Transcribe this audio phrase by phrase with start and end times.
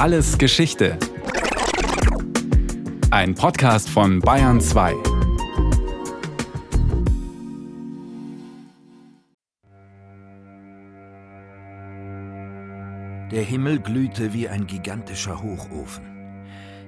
[0.00, 0.98] Alles Geschichte.
[3.10, 4.94] Ein Podcast von Bayern 2.
[13.30, 16.06] Der Himmel glühte wie ein gigantischer Hochofen.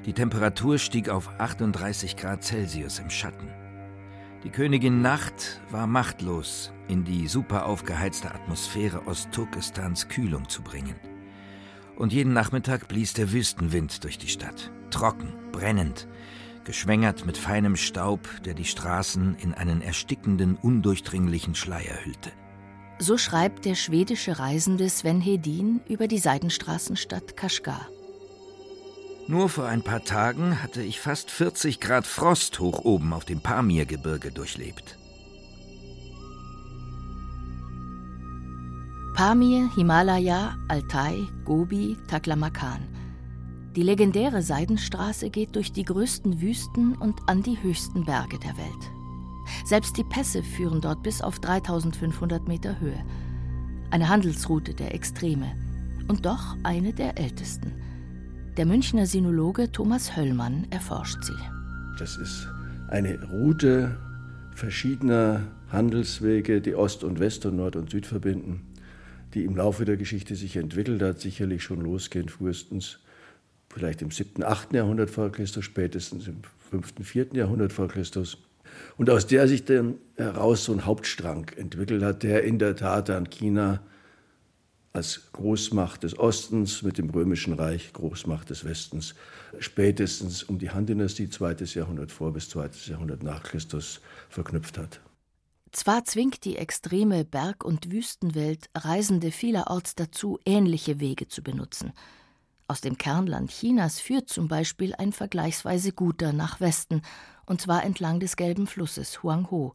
[0.06, 3.50] Die Temperatur stieg auf 38 Grad Celsius im Schatten.
[4.42, 11.11] Die Königin Nacht war machtlos, in die super aufgeheizte Atmosphäre Ostturkestans Kühlung zu bringen.
[11.96, 16.08] Und jeden Nachmittag blies der Wüstenwind durch die Stadt, trocken, brennend,
[16.64, 22.32] geschwängert mit feinem Staub, der die Straßen in einen erstickenden, undurchdringlichen Schleier hüllte.
[22.98, 27.88] So schreibt der schwedische Reisende Sven Hedin über die Seidenstraßenstadt Kaschgar.
[29.28, 33.40] Nur vor ein paar Tagen hatte ich fast 40 Grad Frost hoch oben auf dem
[33.40, 34.98] Pamirgebirge durchlebt.
[39.14, 42.80] Pamir, Himalaya, Altai, Gobi, Taklamakan.
[43.76, 48.90] Die legendäre Seidenstraße geht durch die größten Wüsten und an die höchsten Berge der Welt.
[49.66, 53.04] Selbst die Pässe führen dort bis auf 3500 Meter Höhe.
[53.90, 55.52] Eine Handelsroute der Extreme
[56.08, 57.72] und doch eine der ältesten.
[58.56, 61.38] Der Münchner Sinologe Thomas Höllmann erforscht sie.
[61.98, 62.48] Das ist
[62.88, 63.98] eine Route
[64.54, 68.71] verschiedener Handelswege, die Ost- und West- und Nord- und Süd verbinden,
[69.34, 72.98] die im Laufe der Geschichte sich entwickelt hat, sicherlich schon losgehend frühestens
[73.72, 74.74] vielleicht im 7., 8.
[74.74, 77.28] Jahrhundert vor Christus, spätestens im 5., 4.
[77.32, 78.38] Jahrhundert vor Christus.
[78.96, 83.10] Und aus der sich dann heraus so ein Hauptstrang entwickelt hat, der in der Tat
[83.10, 83.80] an China
[84.92, 89.14] als Großmacht des Ostens mit dem Römischen Reich, Großmacht des Westens,
[89.58, 95.00] spätestens um die Han-Dynastie, zweites Jahrhundert vor bis zweites Jahrhundert nach Christus, verknüpft hat.
[95.72, 101.94] Zwar zwingt die extreme Berg- und Wüstenwelt Reisende vielerorts dazu, ähnliche Wege zu benutzen.
[102.68, 107.00] Aus dem Kernland Chinas führt zum Beispiel ein vergleichsweise guter nach Westen,
[107.46, 109.72] und zwar entlang des gelben Flusses Huangho,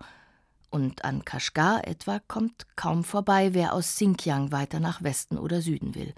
[0.70, 5.96] und an Kashgar etwa kommt kaum vorbei, wer aus Xinjiang weiter nach Westen oder Süden
[5.96, 6.14] will.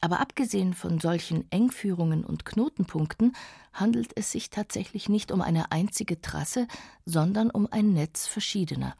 [0.00, 3.36] Aber abgesehen von solchen Engführungen und Knotenpunkten
[3.72, 6.66] handelt es sich tatsächlich nicht um eine einzige Trasse,
[7.04, 8.96] sondern um ein Netz verschiedener.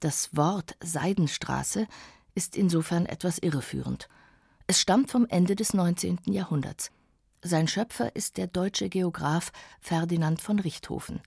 [0.00, 1.86] Das Wort Seidenstraße
[2.34, 4.08] ist insofern etwas irreführend.
[4.66, 6.20] Es stammt vom Ende des 19.
[6.26, 6.90] Jahrhunderts.
[7.42, 11.20] Sein Schöpfer ist der deutsche Geograph Ferdinand von Richthofen.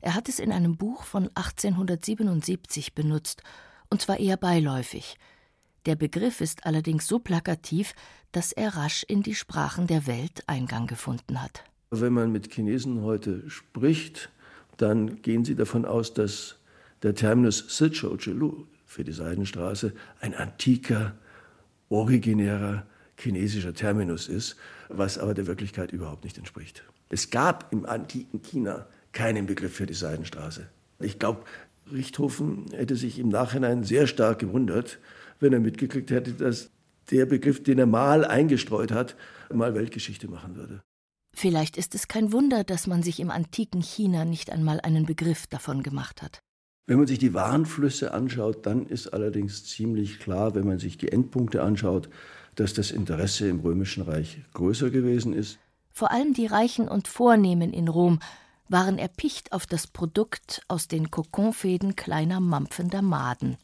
[0.00, 3.42] Er hat es in einem Buch von 1877 benutzt,
[3.88, 5.16] und zwar eher beiläufig.
[5.86, 7.94] Der Begriff ist allerdings so plakativ,
[8.32, 11.62] dass er rasch in die Sprachen der Welt Eingang gefunden hat.
[11.90, 14.30] Wenn man mit Chinesen heute spricht,
[14.78, 16.56] dann gehen sie davon aus, dass
[17.04, 21.14] der Terminus Sichuochelu für die Seidenstraße ein antiker,
[21.88, 22.84] originärer
[23.16, 24.56] chinesischer Terminus ist,
[24.88, 26.82] was aber der Wirklichkeit überhaupt nicht entspricht.
[27.10, 30.66] Es gab im antiken China keinen Begriff für die Seidenstraße.
[30.98, 31.44] Ich glaube,
[31.92, 34.98] Richthofen hätte sich im Nachhinein sehr stark gewundert,
[35.40, 36.70] wenn er mitgekriegt hätte, dass
[37.10, 39.16] der Begriff, den er mal eingestreut hat,
[39.52, 40.82] mal Weltgeschichte machen würde.
[41.34, 45.46] Vielleicht ist es kein Wunder, dass man sich im antiken China nicht einmal einen Begriff
[45.46, 46.40] davon gemacht hat.
[46.86, 51.10] Wenn man sich die Warenflüsse anschaut, dann ist allerdings ziemlich klar, wenn man sich die
[51.10, 52.08] Endpunkte anschaut,
[52.54, 55.58] dass das Interesse im Römischen Reich größer gewesen ist.
[55.90, 58.20] Vor allem die Reichen und Vornehmen in Rom
[58.68, 63.56] waren erpicht auf das Produkt aus den Kokonfäden kleiner mampfender Maden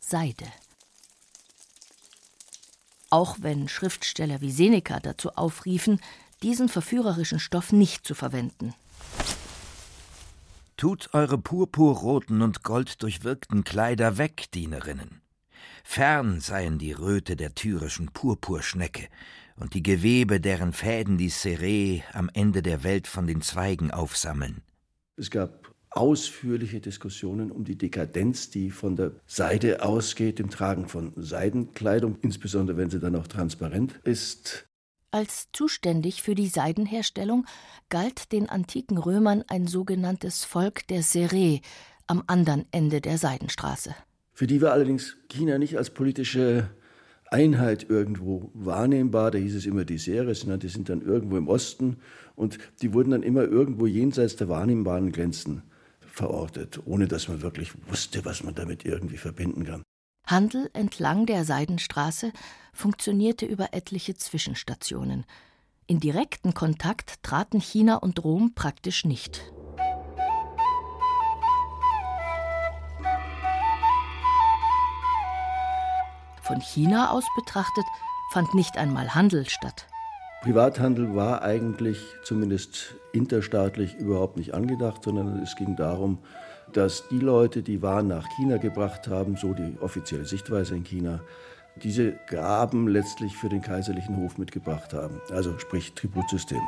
[0.00, 0.46] Seide.
[3.14, 6.00] Auch wenn Schriftsteller wie Seneca dazu aufriefen,
[6.42, 8.74] diesen verführerischen Stoff nicht zu verwenden.
[10.76, 15.20] Tut eure purpurroten und golddurchwirkten Kleider weg, Dienerinnen.
[15.84, 19.06] Fern seien die Röte der tyrischen Purpurschnecke
[19.54, 24.62] und die Gewebe, deren Fäden die Seree am Ende der Welt von den Zweigen aufsammeln.
[25.16, 31.12] Es gab ausführliche Diskussionen um die Dekadenz, die von der Seide ausgeht, dem Tragen von
[31.16, 34.66] Seidenkleidung, insbesondere wenn sie dann auch transparent ist.
[35.10, 37.46] Als zuständig für die Seidenherstellung
[37.88, 41.60] galt den antiken Römern ein sogenanntes Volk der Seree
[42.08, 43.94] am anderen Ende der Seidenstraße.
[44.32, 46.68] Für die war allerdings China nicht als politische
[47.30, 49.30] Einheit irgendwo wahrnehmbar.
[49.30, 51.98] Da hieß es immer die Seres, die sind dann irgendwo im Osten
[52.34, 55.62] und die wurden dann immer irgendwo jenseits der wahrnehmbaren Grenzen
[56.14, 59.82] verortet, ohne dass man wirklich wusste, was man damit irgendwie verbinden kann.
[60.26, 62.32] Handel entlang der Seidenstraße
[62.72, 65.26] funktionierte über etliche Zwischenstationen.
[65.86, 69.52] In direkten Kontakt traten China und Rom praktisch nicht.
[76.42, 77.84] Von China aus betrachtet
[78.32, 79.86] fand nicht einmal Handel statt.
[80.44, 86.18] Privathandel war eigentlich zumindest interstaatlich überhaupt nicht angedacht, sondern es ging darum,
[86.70, 91.20] dass die Leute, die Waren nach China gebracht haben, so die offizielle Sichtweise in China,
[91.76, 95.18] diese Gaben letztlich für den kaiserlichen Hof mitgebracht haben.
[95.30, 96.60] Also sprich Tributsystem.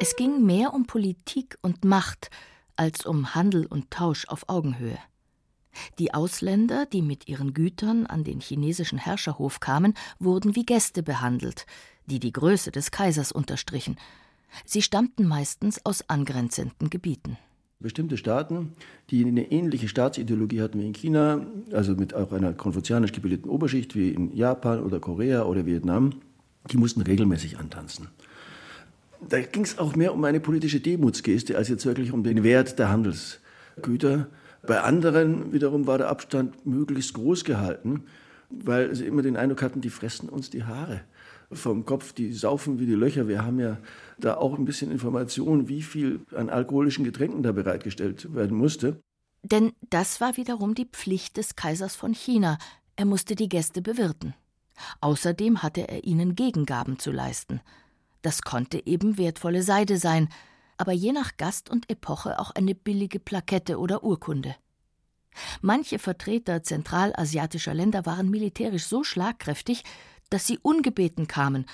[0.00, 2.30] Es ging mehr um Politik und Macht
[2.74, 4.96] als um Handel und Tausch auf Augenhöhe.
[5.98, 11.66] Die Ausländer, die mit ihren Gütern an den chinesischen Herrscherhof kamen, wurden wie Gäste behandelt,
[12.06, 13.96] die die Größe des Kaisers unterstrichen.
[14.64, 17.36] Sie stammten meistens aus angrenzenden Gebieten.
[17.78, 18.72] Bestimmte Staaten,
[19.10, 23.94] die eine ähnliche Staatsideologie hatten wie in China, also mit auch einer konfuzianisch gebildeten Oberschicht
[23.94, 26.14] wie in Japan oder Korea oder Vietnam,
[26.70, 28.08] die mussten regelmäßig antanzen.
[29.28, 32.78] Da ging es auch mehr um eine politische Demutsgeste als jetzt wirklich um den Wert
[32.78, 34.28] der Handelsgüter.
[34.66, 38.04] Bei anderen wiederum war der Abstand möglichst groß gehalten,
[38.50, 41.02] weil sie immer den Eindruck hatten, die fressen uns die Haare
[41.52, 43.28] vom Kopf, die saufen wie die Löcher.
[43.28, 43.78] Wir haben ja
[44.18, 49.00] da auch ein bisschen Informationen, wie viel an alkoholischen Getränken da bereitgestellt werden musste.
[49.42, 52.58] Denn das war wiederum die Pflicht des Kaisers von China.
[52.96, 54.34] Er musste die Gäste bewirten.
[55.00, 57.60] Außerdem hatte er ihnen Gegengaben zu leisten.
[58.22, 60.28] Das konnte eben wertvolle Seide sein,
[60.78, 64.54] aber je nach Gast und Epoche auch eine billige Plakette oder Urkunde.
[65.60, 69.82] Manche Vertreter zentralasiatischer Länder waren militärisch so schlagkräftig,
[70.30, 71.66] dass sie ungebeten kamen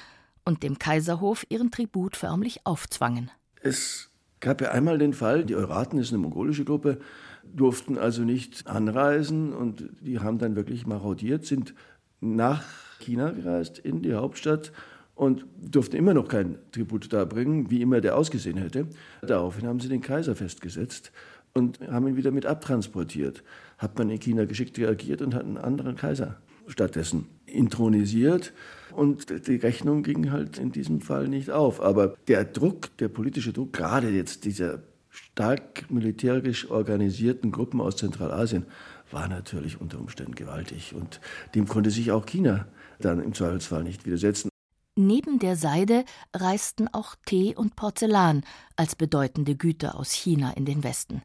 [0.45, 3.31] und dem Kaiserhof ihren Tribut förmlich aufzwangen.
[3.61, 4.11] Es
[4.41, 6.99] gab ja einmal den Fall, die Euraten ist eine mongolische Gruppe,
[7.45, 11.75] durften also nicht anreisen und die haben dann wirklich marodiert, sind
[12.21, 12.65] nach
[12.99, 14.73] China gereist, in die Hauptstadt
[15.15, 18.87] und durften immer noch kein Tribut darbringen, wie immer der ausgesehen hätte.
[19.23, 21.13] Daraufhin haben sie den Kaiser festgesetzt
[21.53, 23.43] und haben ihn wieder mit abtransportiert.
[23.79, 28.53] Hat man in China geschickt reagiert und hat einen anderen Kaiser stattdessen intronisiert.
[28.93, 31.81] Und die Rechnung ging halt in diesem Fall nicht auf.
[31.81, 38.65] Aber der Druck, der politische Druck, gerade jetzt dieser stark militärisch organisierten Gruppen aus Zentralasien,
[39.11, 40.95] war natürlich unter Umständen gewaltig.
[40.95, 41.21] Und
[41.55, 42.67] dem konnte sich auch China
[42.99, 44.52] dann im Zweifelsfall nicht widersetzen.
[44.95, 46.05] Neben der Seide
[46.35, 48.43] reisten auch Tee und Porzellan
[48.77, 51.23] als bedeutende Güter aus China in den Westen.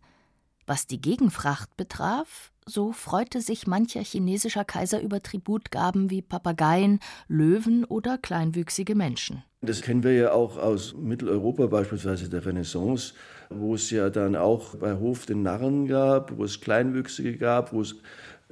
[0.65, 7.83] Was die Gegenfracht betraf, so freute sich mancher chinesischer Kaiser über Tributgaben wie Papageien, Löwen
[7.83, 9.43] oder kleinwüchsige Menschen.
[9.61, 13.15] Das kennen wir ja auch aus Mitteleuropa, beispielsweise der Renaissance,
[13.49, 17.81] wo es ja dann auch bei Hof den Narren gab, wo es Kleinwüchsige gab, wo
[17.81, 17.95] es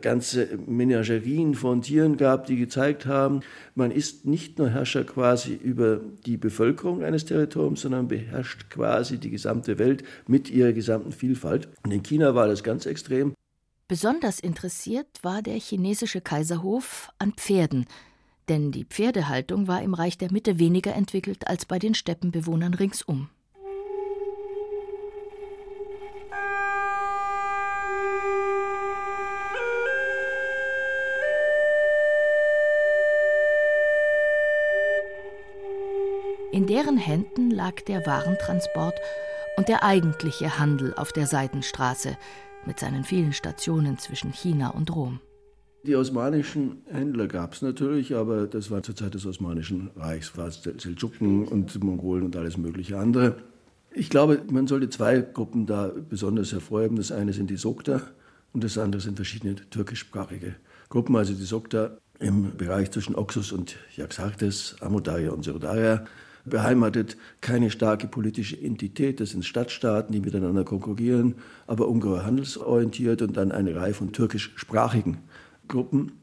[0.01, 3.42] ganze Menagerien von Tieren gab, die gezeigt haben,
[3.75, 9.30] man ist nicht nur Herrscher quasi über die Bevölkerung eines Territoriums, sondern beherrscht quasi die
[9.30, 11.69] gesamte Welt mit ihrer gesamten Vielfalt.
[11.83, 13.33] Und in China war das ganz extrem.
[13.88, 17.86] Besonders interessiert war der chinesische Kaiserhof an Pferden,
[18.50, 23.30] denn die Pferdehaltung war im Reich der Mitte weniger entwickelt als bei den Steppenbewohnern ringsum.
[36.56, 38.96] In deren Händen lag der Warentransport
[39.57, 42.18] und der eigentliche Handel auf der Seidenstraße
[42.66, 45.19] mit seinen vielen Stationen zwischen China und Rom.
[45.84, 50.32] Die osmanischen Händler gab es natürlich, aber das war zur Zeit des Osmanischen Reichs,
[50.77, 53.36] Seldschuken und Mongolen und alles mögliche andere.
[53.91, 56.96] Ich glaube, man sollte zwei Gruppen da besonders hervorheben.
[56.96, 58.01] Das eine sind die Sokta
[58.53, 60.56] und das andere sind verschiedene türkischsprachige
[60.88, 61.18] Gruppen.
[61.18, 66.06] Also die Sokta im Bereich zwischen Oxus und Jaxartes, Amudarya und Sirdarya
[66.46, 69.20] beheimatet, keine starke politische Entität.
[69.20, 71.36] Das sind Stadtstaaten, die miteinander konkurrieren,
[71.68, 75.18] aber ungeheuer handelsorientiert und dann eine Reihe von türkischsprachigen
[75.68, 76.14] Gruppen.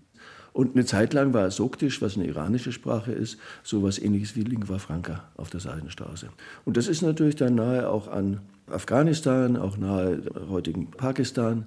[0.53, 4.43] Und eine Zeit lang war Sogdisch, was eine iranische Sprache ist, so etwas ähnliches wie
[4.43, 6.29] Lingua Franca auf der Seidenstraße.
[6.65, 11.67] Und das ist natürlich dann nahe auch an Afghanistan, auch nahe heutigen Pakistan.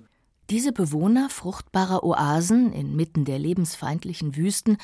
[0.52, 4.78] Diese Bewohner fruchtbarer Oasen inmitten der lebensfeindlichen Wüsten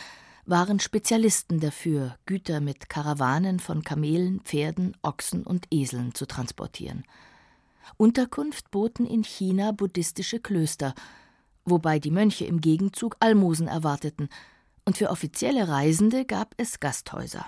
[0.51, 7.05] waren Spezialisten dafür, Güter mit Karawanen von Kamelen, Pferden, Ochsen und Eseln zu transportieren.
[7.95, 10.93] Unterkunft boten in China buddhistische Klöster,
[11.63, 14.27] wobei die Mönche im Gegenzug Almosen erwarteten,
[14.83, 17.45] und für offizielle Reisende gab es Gasthäuser.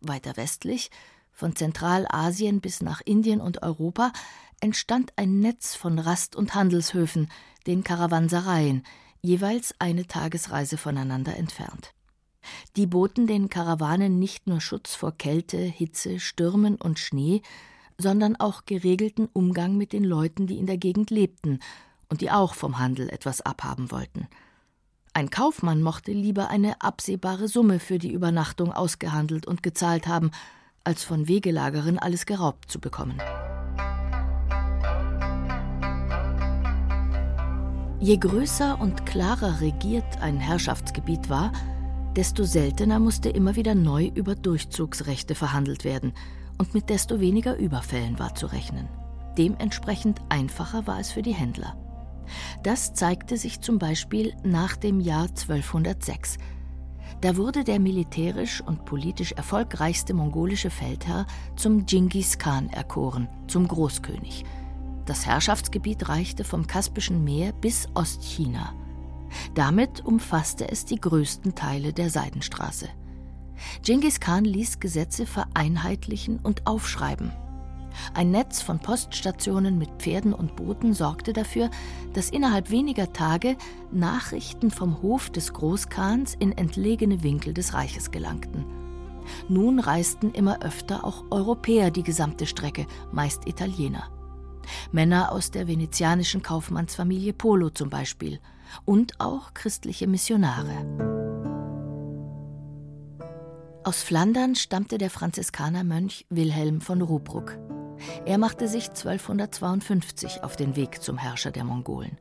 [0.00, 0.90] Weiter westlich,
[1.30, 4.12] von Zentralasien bis nach Indien und Europa,
[4.60, 7.30] entstand ein Netz von Rast- und Handelshöfen,
[7.68, 8.82] den Karawansereien,
[9.20, 11.93] jeweils eine Tagesreise voneinander entfernt.
[12.76, 17.42] Die boten den Karawanen nicht nur Schutz vor Kälte, Hitze, Stürmen und Schnee,
[17.98, 21.60] sondern auch geregelten Umgang mit den Leuten, die in der Gegend lebten
[22.08, 24.28] und die auch vom Handel etwas abhaben wollten.
[25.12, 30.32] Ein Kaufmann mochte lieber eine absehbare Summe für die Übernachtung ausgehandelt und gezahlt haben,
[30.82, 33.20] als von Wegelagerin alles geraubt zu bekommen.
[38.00, 41.52] Je größer und klarer regiert ein Herrschaftsgebiet war,
[42.16, 46.12] desto seltener musste immer wieder neu über Durchzugsrechte verhandelt werden
[46.58, 48.88] und mit desto weniger Überfällen war zu rechnen.
[49.36, 51.76] Dementsprechend einfacher war es für die Händler.
[52.62, 56.38] Das zeigte sich zum Beispiel nach dem Jahr 1206.
[57.20, 64.44] Da wurde der militärisch und politisch erfolgreichste mongolische Feldherr zum Genghis Khan erkoren, zum Großkönig–
[65.06, 68.72] das Herrschaftsgebiet reichte vom Kaspischen Meer bis Ostchina.
[69.54, 72.88] Damit umfasste es die größten Teile der Seidenstraße.
[73.82, 77.32] Genghis Khan ließ Gesetze vereinheitlichen und aufschreiben.
[78.12, 81.70] Ein Netz von Poststationen mit Pferden und Booten sorgte dafür,
[82.12, 83.56] dass innerhalb weniger Tage
[83.92, 88.64] Nachrichten vom Hof des Großkhans in entlegene Winkel des Reiches gelangten.
[89.48, 94.10] Nun reisten immer öfter auch Europäer die gesamte Strecke, meist Italiener.
[94.92, 98.40] Männer aus der venezianischen Kaufmannsfamilie Polo zum Beispiel
[98.84, 101.14] und auch christliche Missionare.
[103.84, 107.58] Aus Flandern stammte der Franziskanermönch Wilhelm von Rubruck.
[108.24, 112.18] Er machte sich 1252 auf den Weg zum Herrscher der Mongolen.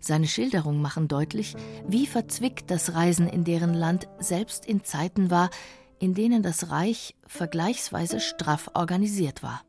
[0.00, 5.50] Seine Schilderungen machen deutlich, wie verzwickt das Reisen in deren Land selbst in Zeiten war,
[5.98, 9.62] in denen das Reich vergleichsweise straff organisiert war.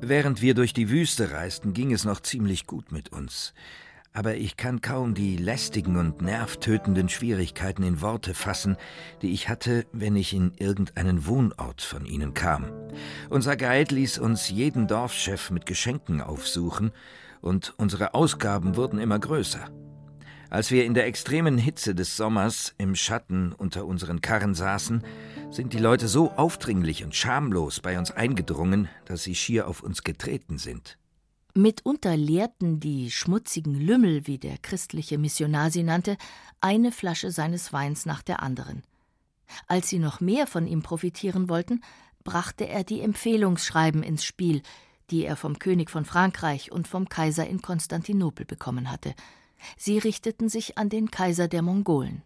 [0.00, 3.52] Während wir durch die Wüste reisten, ging es noch ziemlich gut mit uns.
[4.12, 8.76] Aber ich kann kaum die lästigen und nervtötenden Schwierigkeiten in Worte fassen,
[9.22, 12.70] die ich hatte, wenn ich in irgendeinen Wohnort von ihnen kam.
[13.30, 16.92] Unser Guide ließ uns jeden Dorfchef mit Geschenken aufsuchen,
[17.40, 19.70] und unsere Ausgaben wurden immer größer.
[20.50, 25.02] Als wir in der extremen Hitze des Sommers im Schatten unter unseren Karren saßen,
[25.50, 30.04] sind die Leute so aufdringlich und schamlos bei uns eingedrungen, dass sie schier auf uns
[30.04, 30.98] getreten sind.
[31.58, 36.16] Mitunter leerten die schmutzigen Lümmel, wie der christliche Missionar sie nannte,
[36.60, 38.82] eine Flasche seines Weins nach der anderen.
[39.66, 41.82] Als sie noch mehr von ihm profitieren wollten,
[42.24, 44.62] brachte er die Empfehlungsschreiben ins Spiel,
[45.10, 49.14] die er vom König von Frankreich und vom Kaiser in Konstantinopel bekommen hatte–
[49.76, 52.22] Sie richteten sich an den Kaiser der Mongolen.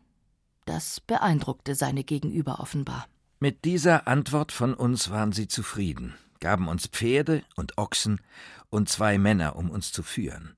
[0.65, 3.07] Das beeindruckte seine Gegenüber offenbar.
[3.41, 8.21] Mit dieser Antwort von uns waren sie zufrieden, gaben uns Pferde und Ochsen
[8.73, 10.57] und zwei Männer, um uns zu führen.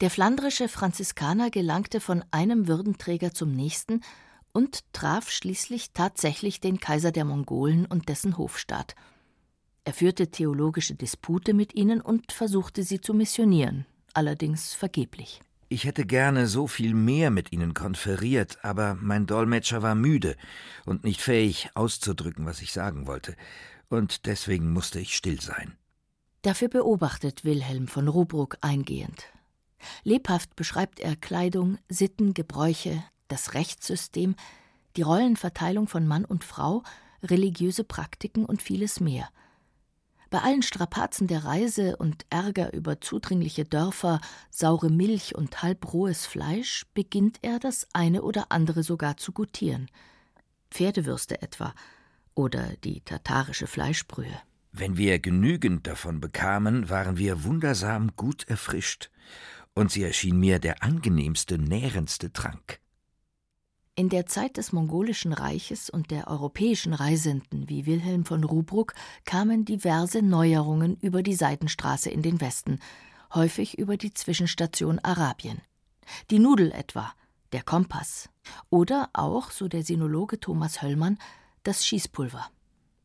[0.00, 4.00] Der flandrische Franziskaner gelangte von einem Würdenträger zum nächsten
[4.52, 8.94] und traf schließlich tatsächlich den Kaiser der Mongolen und dessen Hofstaat.
[9.84, 15.40] Er führte theologische Dispute mit ihnen und versuchte sie zu missionieren, allerdings vergeblich.
[15.68, 20.36] Ich hätte gerne so viel mehr mit ihnen konferiert, aber mein Dolmetscher war müde
[20.86, 23.36] und nicht fähig auszudrücken, was ich sagen wollte,
[23.88, 25.76] und deswegen musste ich still sein.
[26.42, 29.24] Dafür beobachtet Wilhelm von Rubruck eingehend.
[30.02, 34.34] Lebhaft beschreibt er Kleidung, Sitten, Gebräuche, das Rechtssystem,
[34.96, 36.82] die Rollenverteilung von Mann und Frau,
[37.22, 39.28] religiöse Praktiken und vieles mehr–
[40.30, 46.86] bei allen Strapazen der Reise und Ärger über zudringliche Dörfer, saure Milch und halbrohes Fleisch
[46.94, 49.90] beginnt er das eine oder andere sogar zu gutieren.
[50.70, 51.74] Pferdewürste etwa
[52.36, 54.40] oder die tatarische Fleischbrühe.
[54.72, 59.10] Wenn wir genügend davon bekamen, waren wir wundersam gut erfrischt,
[59.74, 62.80] und sie erschien mir der angenehmste, nährendste Trank.
[63.96, 69.64] In der Zeit des Mongolischen Reiches und der europäischen Reisenden wie Wilhelm von Rubruck kamen
[69.64, 72.78] diverse Neuerungen über die Seidenstraße in den Westen,
[73.34, 75.60] häufig über die Zwischenstation Arabien.
[76.30, 77.12] Die Nudel etwa,
[77.52, 78.30] der Kompass
[78.70, 81.18] oder auch, so der Sinologe Thomas Höllmann,
[81.62, 82.48] das Schießpulver.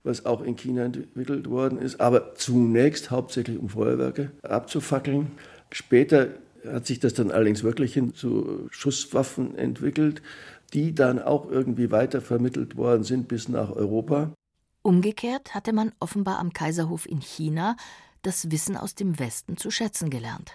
[0.05, 5.31] Was auch in China entwickelt worden ist, aber zunächst hauptsächlich um Feuerwerke abzufackeln.
[5.71, 6.29] Später
[6.65, 10.21] hat sich das dann allerdings wirklich hin zu Schusswaffen entwickelt
[10.73, 14.33] die dann auch irgendwie weitervermittelt worden sind bis nach Europa.
[14.81, 17.75] Umgekehrt hatte man offenbar am Kaiserhof in China
[18.21, 20.51] das Wissen aus dem Westen zu schätzen gelernt.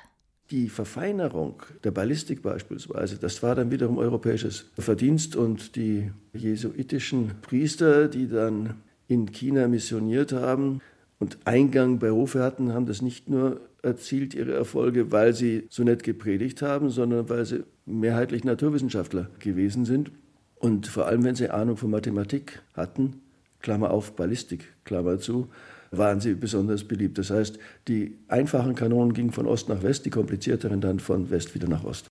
[0.50, 8.08] Die Verfeinerung der Ballistik beispielsweise, das war dann wiederum europäisches Verdienst und die jesuitischen Priester,
[8.08, 10.80] die dann in China missioniert haben
[11.18, 15.82] und Eingang bei Hofe hatten, haben das nicht nur erzielt, ihre Erfolge, weil sie so
[15.82, 20.12] nett gepredigt haben, sondern weil sie mehrheitlich Naturwissenschaftler gewesen sind.
[20.54, 23.20] Und vor allem, wenn sie Ahnung von Mathematik hatten,
[23.60, 25.48] Klammer auf, Ballistik, Klammer zu,
[25.90, 27.18] waren sie besonders beliebt.
[27.18, 31.54] Das heißt, die einfachen Kanonen gingen von Ost nach West, die komplizierteren dann von West
[31.56, 32.09] wieder nach Ost.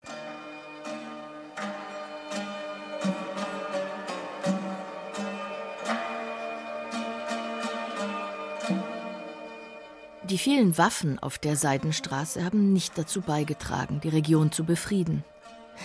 [10.39, 15.24] Vielen Waffen auf der Seidenstraße haben nicht dazu beigetragen, die Region zu befrieden.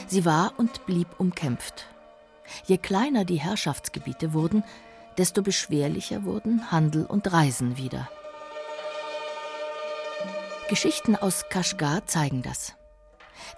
[0.07, 1.87] Sie war und blieb umkämpft.
[2.67, 4.65] Je kleiner die Herrschaftsgebiete wurden,
[5.19, 8.09] desto beschwerlicher wurden Handel und Reisen wieder.
[10.69, 12.75] Geschichten aus Kashgar zeigen das.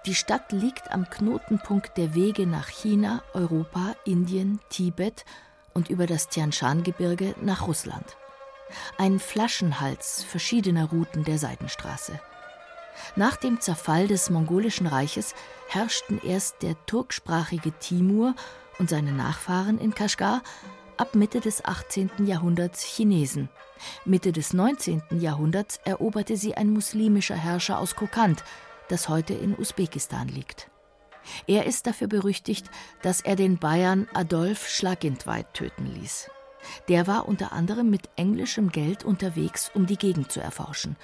[0.05, 5.25] Die Stadt liegt am Knotenpunkt der Wege nach China, Europa, Indien, Tibet
[5.73, 8.17] und über das Tian Shan-Gebirge nach Russland
[8.97, 12.19] ein Flaschenhals verschiedener Routen der Seidenstraße.
[13.15, 15.35] Nach dem Zerfall des mongolischen Reiches
[15.67, 18.35] herrschten erst der turksprachige Timur
[18.79, 20.41] und seine Nachfahren in Kaschgar,
[20.97, 22.09] ab Mitte des 18.
[22.25, 23.49] Jahrhunderts Chinesen.
[24.05, 25.03] Mitte des 19.
[25.19, 28.43] Jahrhunderts eroberte sie ein muslimischer Herrscher aus Kokand,
[28.89, 30.69] das heute in Usbekistan liegt.
[31.45, 32.69] Er ist dafür berüchtigt,
[33.01, 36.29] dass er den Bayern Adolf Schlagintweit töten ließ.
[36.87, 40.95] Der war unter anderem mit englischem Geld unterwegs, um die Gegend zu erforschen.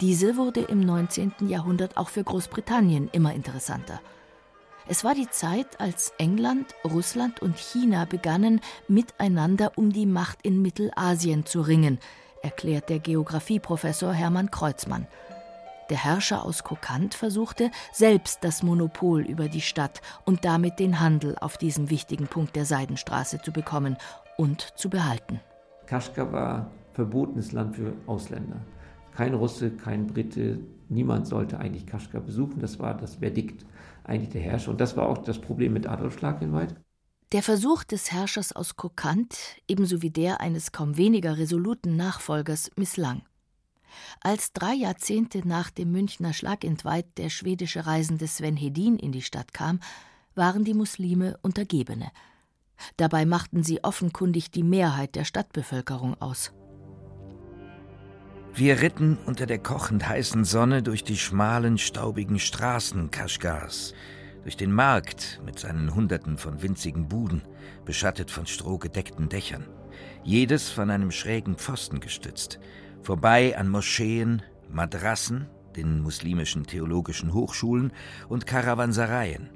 [0.00, 1.32] Diese wurde im 19.
[1.48, 4.00] Jahrhundert auch für Großbritannien immer interessanter.
[4.90, 10.62] Es war die Zeit, als England, Russland und China begannen, miteinander um die Macht in
[10.62, 11.98] Mittelasien zu ringen,
[12.42, 15.06] erklärt der Geographieprofessor Hermann Kreuzmann.
[15.90, 21.36] Der Herrscher aus Kokand versuchte, selbst das Monopol über die Stadt und damit den Handel
[21.38, 23.96] auf diesem wichtigen Punkt der Seidenstraße zu bekommen
[24.38, 25.40] und zu behalten.
[25.86, 28.60] Kaschgar war verbotenes Land für Ausländer.
[29.14, 32.60] Kein Russe, kein Brite, niemand sollte eigentlich Kaschgar besuchen.
[32.60, 33.66] Das war das Verdikt
[34.04, 34.70] eigentlich der Herrscher.
[34.70, 36.74] Und das war auch das Problem mit Adolf Schlagenweit.
[37.32, 43.22] Der Versuch des Herrschers aus Kokand, ebenso wie der eines kaum weniger resoluten Nachfolgers, misslang.
[44.20, 49.52] Als drei Jahrzehnte nach dem Münchner Schlagentweid der schwedische Reisende Sven Hedin in die Stadt
[49.52, 49.80] kam,
[50.34, 52.12] waren die Muslime Untergebene–
[52.96, 56.52] Dabei machten sie offenkundig die Mehrheit der Stadtbevölkerung aus.
[58.54, 63.94] Wir ritten unter der kochend heißen Sonne durch die schmalen, staubigen Straßen Kaschgars,
[64.42, 67.42] durch den Markt mit seinen Hunderten von winzigen Buden,
[67.84, 69.66] beschattet von strohgedeckten Dächern,
[70.24, 72.58] jedes von einem schrägen Pfosten gestützt,
[73.02, 77.92] vorbei an Moscheen, Madrassen, den muslimischen theologischen Hochschulen
[78.28, 79.50] und Karawansereien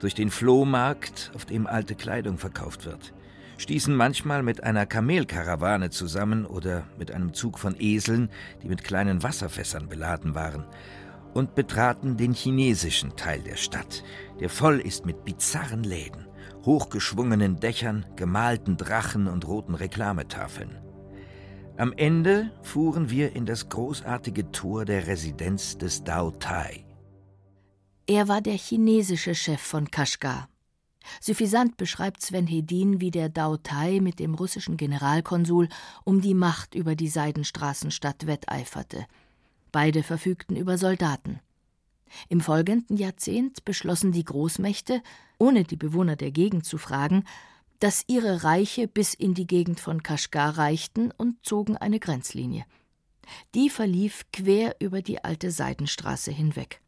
[0.00, 3.14] durch den Flohmarkt, auf dem alte Kleidung verkauft wird,
[3.58, 8.30] stießen manchmal mit einer Kamelkarawane zusammen oder mit einem Zug von Eseln,
[8.62, 10.64] die mit kleinen Wasserfässern beladen waren,
[11.34, 14.02] und betraten den chinesischen Teil der Stadt,
[14.40, 16.26] der voll ist mit bizarren Läden,
[16.64, 20.78] hochgeschwungenen Dächern, gemalten Drachen und roten Reklametafeln.
[21.76, 26.84] Am Ende fuhren wir in das großartige Tor der Residenz des Dao Tai.
[28.10, 30.48] Er war der chinesische Chef von Kaschgar.
[31.20, 35.68] Suffisant beschreibt Sven Hedin, wie der Dao Tai mit dem russischen Generalkonsul
[36.02, 39.06] um die Macht über die Seidenstraßenstadt wetteiferte.
[39.70, 41.38] Beide verfügten über Soldaten.
[42.28, 45.04] Im folgenden Jahrzehnt beschlossen die Großmächte,
[45.38, 47.22] ohne die Bewohner der Gegend zu fragen,
[47.78, 52.64] dass ihre Reiche bis in die Gegend von Kaschgar reichten und zogen eine Grenzlinie.
[53.54, 56.80] Die verlief quer über die alte Seidenstraße hinweg.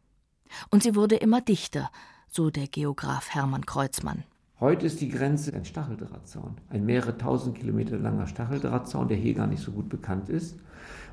[0.70, 1.90] Und sie wurde immer dichter,
[2.28, 4.24] so der Geograf Hermann Kreuzmann.
[4.60, 9.48] Heute ist die Grenze ein Stacheldrahtzaun, ein mehrere tausend Kilometer langer Stacheldrahtzaun, der hier gar
[9.48, 10.56] nicht so gut bekannt ist.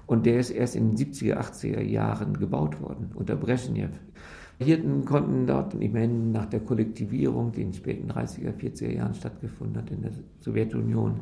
[0.05, 3.91] Und der ist erst in den 70er, 80er Jahren gebaut worden, unter Brezhnev.
[4.59, 9.13] Hirten konnten dort, ich meine, nach der Kollektivierung, die in den späten 30er, 40er Jahren
[9.13, 11.21] stattgefunden hat in der Sowjetunion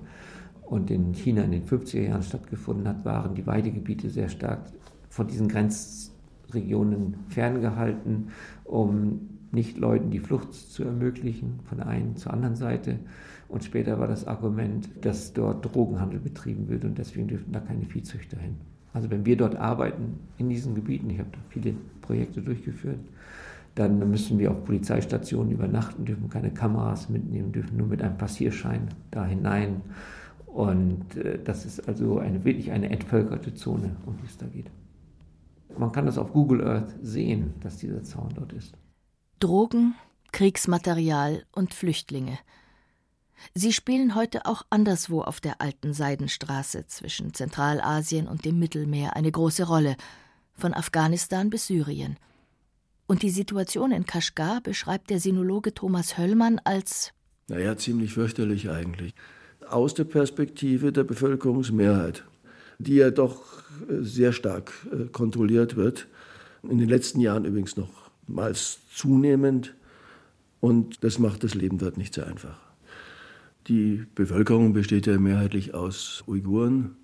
[0.63, 4.65] und in China in den 50er Jahren stattgefunden hat, waren die Weidegebiete sehr stark
[5.09, 6.11] von diesen Grenz
[6.53, 8.29] Regionen ferngehalten,
[8.63, 12.99] um nicht Leuten die Flucht zu ermöglichen von der einen zur anderen Seite.
[13.47, 17.85] Und später war das Argument, dass dort Drogenhandel betrieben wird und deswegen dürften da keine
[17.85, 18.57] Viehzüchter hin.
[18.93, 22.99] Also wenn wir dort arbeiten in diesen Gebieten, ich habe da viele Projekte durchgeführt,
[23.75, 28.87] dann müssen wir auf Polizeistationen übernachten, dürfen keine Kameras mitnehmen, dürfen nur mit einem Passierschein
[29.11, 29.81] da hinein.
[30.47, 34.71] Und äh, das ist also eine, wirklich eine entvölkerte Zone, um die es da geht.
[35.77, 38.73] Man kann das auf Google Earth sehen, dass dieser Zaun dort ist.
[39.39, 39.95] Drogen,
[40.31, 42.37] Kriegsmaterial und Flüchtlinge.
[43.53, 49.31] Sie spielen heute auch anderswo auf der alten Seidenstraße zwischen Zentralasien und dem Mittelmeer eine
[49.31, 49.95] große Rolle,
[50.53, 52.17] von Afghanistan bis Syrien.
[53.05, 57.13] Und die Situation in Kaschgar beschreibt der Sinologe Thomas Höllmann als
[57.47, 59.13] naja, ziemlich fürchterlich eigentlich.
[59.69, 62.25] Aus der Perspektive der Bevölkerungsmehrheit,
[62.79, 63.43] die ja doch
[63.89, 66.07] sehr stark äh, kontrolliert wird.
[66.63, 69.75] In den letzten Jahren übrigens nochmals zunehmend.
[70.59, 72.59] Und das macht das Leben dort nicht sehr einfach.
[73.67, 76.95] Die Bevölkerung besteht ja mehrheitlich aus Uiguren.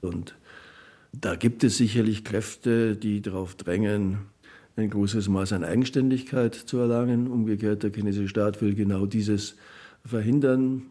[0.00, 0.34] Und
[1.12, 4.18] Da gibt es sicherlich Kräfte, die darauf drängen,
[4.76, 7.28] ein großes Maß an Eigenständigkeit zu erlangen.
[7.28, 9.56] Umgekehrt, der chinesische Staat will genau dieses
[10.04, 10.82] verhindern.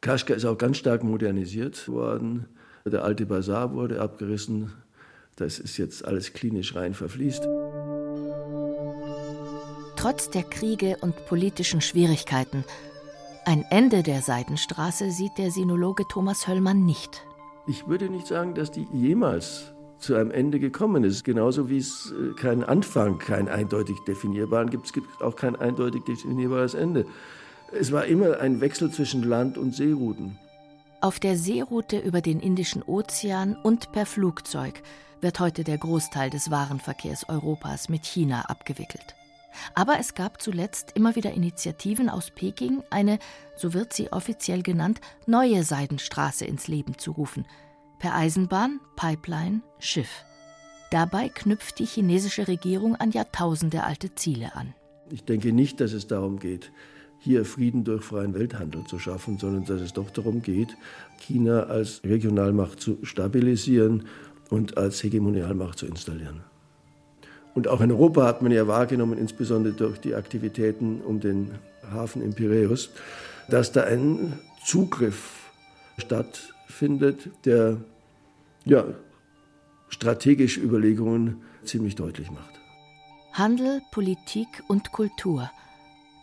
[0.00, 2.46] Kaschka ist auch ganz stark modernisiert worden.
[2.86, 4.72] Der alte Bazar wurde abgerissen.
[5.34, 7.46] Das ist jetzt alles klinisch rein verfließt.
[9.96, 12.64] Trotz der Kriege und politischen Schwierigkeiten,
[13.44, 17.22] ein Ende der Seidenstraße sieht der Sinologe Thomas Höllmann nicht.
[17.66, 21.24] Ich würde nicht sagen, dass die jemals zu einem Ende gekommen ist.
[21.24, 26.04] Genauso wie es äh, keinen Anfang, keinen eindeutig definierbaren gibt, es gibt auch kein eindeutig
[26.04, 27.06] definierbares Ende.
[27.72, 30.38] Es war immer ein Wechsel zwischen Land- und Seerouten.
[31.06, 34.82] Auf der Seeroute über den Indischen Ozean und per Flugzeug
[35.20, 39.14] wird heute der Großteil des Warenverkehrs Europas mit China abgewickelt.
[39.76, 43.20] Aber es gab zuletzt immer wieder Initiativen aus Peking, eine,
[43.54, 47.46] so wird sie offiziell genannt, neue Seidenstraße ins Leben zu rufen.
[48.00, 50.24] Per Eisenbahn, Pipeline, Schiff.
[50.90, 54.74] Dabei knüpft die chinesische Regierung an Jahrtausende alte Ziele an.
[55.08, 56.72] Ich denke nicht, dass es darum geht,
[57.18, 60.76] hier Frieden durch freien Welthandel zu schaffen, sondern dass es doch darum geht,
[61.18, 64.04] China als Regionalmacht zu stabilisieren
[64.50, 66.42] und als Hegemonialmacht zu installieren.
[67.54, 71.52] Und auch in Europa hat man ja wahrgenommen, insbesondere durch die Aktivitäten um den
[71.90, 72.90] Hafen in Piräus,
[73.48, 75.50] dass da ein Zugriff
[75.98, 77.78] stattfindet, der
[78.64, 78.84] ja,
[79.88, 82.60] strategische Überlegungen ziemlich deutlich macht.
[83.32, 85.50] Handel, Politik und Kultur–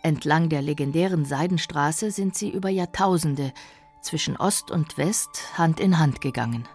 [0.03, 3.53] Entlang der legendären Seidenstraße sind sie über Jahrtausende
[4.01, 6.67] zwischen Ost und West Hand in Hand gegangen.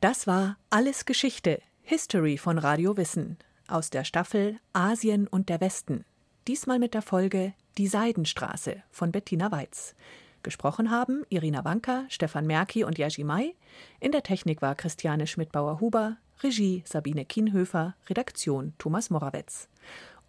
[0.00, 6.04] Das war Alles Geschichte, History von Radio Wissen aus der Staffel Asien und der Westen.
[6.46, 9.94] Diesmal mit der Folge Die Seidenstraße von Bettina Weiz.
[10.42, 13.54] Gesprochen haben Irina Wanka, Stefan Merki und Yaji Mai.
[14.00, 19.68] In der Technik war Christiane Schmidbauer-Huber, Regie Sabine Kienhöfer, Redaktion Thomas Morawetz.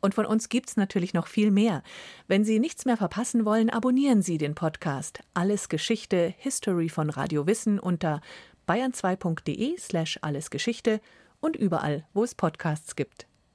[0.02, 1.82] Und von uns gibt's natürlich noch viel mehr.
[2.28, 7.48] Wenn Sie nichts mehr verpassen wollen, abonnieren Sie den Podcast Alles Geschichte History von Radio
[7.48, 8.22] Wissen unter
[8.68, 11.02] bayern2.de slash allesgeschichte
[11.40, 13.28] und überall, wo es Podcasts gibt.